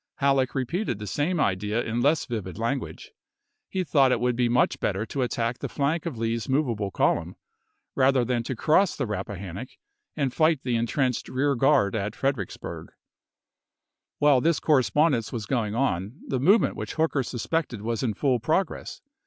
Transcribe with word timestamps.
Halleck 0.15 0.55
repeated 0.55 0.95
Pp? 0.97 1.01
31*" 1.01 1.01
the 1.01 1.05
same 1.07 1.39
idea 1.39 1.83
in 1.83 2.01
less 2.01 2.25
vivid 2.25 2.57
language; 2.57 3.11
he 3.69 3.83
thought 3.83 4.11
it 4.11 4.19
would 4.19 4.35
be 4.35 4.49
much 4.49 4.79
better 4.79 5.05
to 5.05 5.21
attack 5.21 5.59
the 5.59 5.69
flank 5.69 6.07
of 6.07 6.17
Lee's 6.17 6.49
movable 6.49 6.89
column, 6.89 7.35
rather 7.93 8.25
than 8.25 8.41
to 8.45 8.55
cross 8.55 8.95
the 8.95 9.05
Haueck 9.05 9.11
Rappahannock 9.27 9.67
and 10.15 10.33
fight 10.33 10.61
the 10.63 10.75
intrenched 10.75 11.29
rear 11.29 11.53
guard 11.53 11.93
t0 11.93 11.97
nSS* 11.97 12.01
er' 12.01 12.05
at 12.07 12.15
Fredericksburg. 12.15 12.87
While 14.17 14.41
this 14.41 14.59
correspondence 14.59 15.31
was 15.31 15.45
going 15.45 15.75
on, 15.75 16.13
the 16.27 16.39
movement 16.39 16.75
which 16.75 16.93
Hooker 16.95 17.21
suspected 17.21 17.83
was 17.83 18.01
in 18.01 18.15
full 18.15 18.39
progress. 18.39 19.01